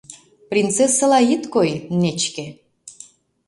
Принцессыла 0.49 1.19
ит 1.33 1.43
кой, 1.53 1.71
нечке. 2.01 2.45